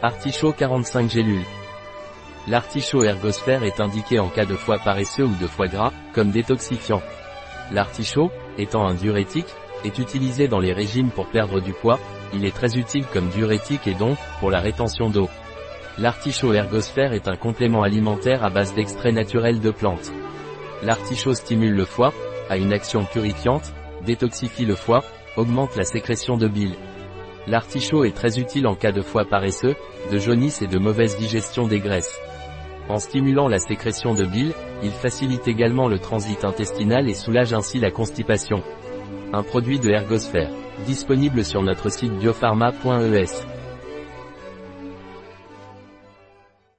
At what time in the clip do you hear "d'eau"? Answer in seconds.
15.10-15.28